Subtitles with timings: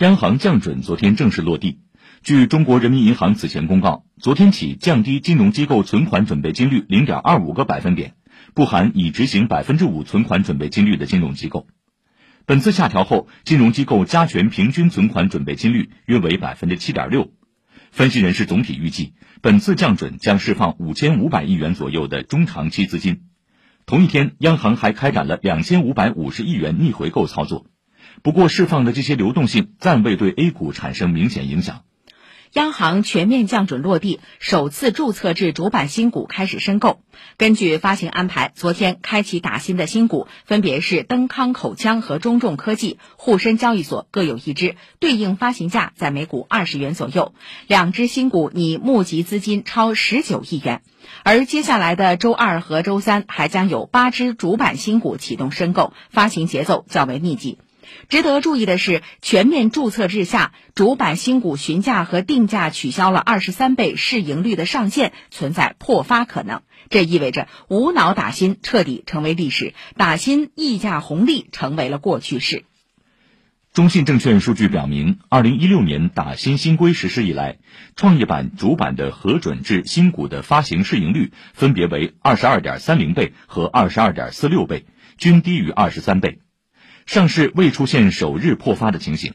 [0.00, 1.80] 央行降准昨天正式落地。
[2.22, 8.14] 据中国人民银行此前公告，昨天起降低金融机构存款准备金率零点二五个百分点，
[8.54, 11.66] 不含已执行百分之五存款准备金率的金融机构。
[12.46, 17.34] 本次下调后，金融机构加权平均存款准备金率约为百分之七点六。
[17.90, 19.12] 分析人士总体预计，
[19.42, 23.24] 本次降准将释放五千五百亿元左右的中长期资金。
[23.84, 27.66] 同一天，央行还开展了两千五百五十亿元逆回购操作。
[28.22, 31.84] 不过，释放的这些流动性暂未对 A 股产生明显影响。
[32.54, 37.00] 央行全面降准落地，首次注册制主板新股开始申购。
[37.36, 47.34] 根据发行安排，昨天开启打新的新股分别是登康口腔和中重科技，沪深交易所各有一只，对应发行价在每股二十元左右。
[47.68, 50.82] 两只新股拟募集资金超十九亿元。
[51.22, 57.58] 而接下来的周二和周三还将有八只主板新股启动申购，发行节奏较为密集。
[58.08, 66.62] 值得注意的是，全面注册制下，主板新股询价和定价取消了二十三倍市盈率的上限，存在破发可能。
[66.88, 72.64] 这意味着无脑打新彻底成为历史，打新溢价红利成为了过去式。
[73.72, 77.58] 中信证券数据表明，二零一六年打新新规实施以来，
[77.94, 84.86] 创业板主板的核准制新股的发行市盈率分别为二十二点三零倍和二十二点四六倍，
[85.18, 86.40] 均低于二十三倍。
[87.10, 89.34] 上市未出现首日破发的情形，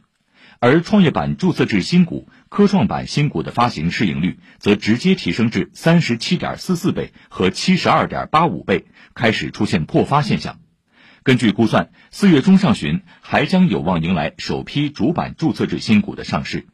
[0.62, 10.58] 而创业板注册制新股、科创板新股的发行市盈率则直接提升至三十七点四四倍和七十二点八五倍，开始出现破发现象。
[11.24, 16.68] 根据估算，四月中上旬还将有望迎来首批主板注册制新股的上市。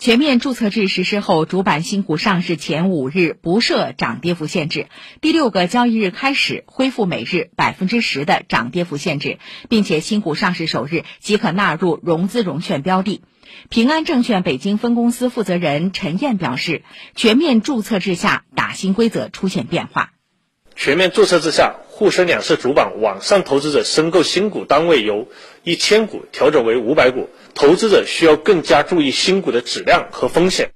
[0.00, 4.86] 全面注册制实施后，主板新股上市前五日不设涨跌幅限制，
[5.20, 13.22] 第六个交易日开始恢复每日百分之十的涨跌幅限制，并且新股上市首日即可纳入融资融券标的。
[13.70, 16.84] 平安证券北京分公司负责人陈燕表示，
[17.16, 20.12] 全面注册制下打新规则出现变化。
[20.76, 25.26] 全面注册制下，沪深两市主板网上投资者申购新股单位由
[25.64, 27.28] 一千股调整为五百股。
[27.56, 30.70] 投资者需要更加注意新股的质量和风险。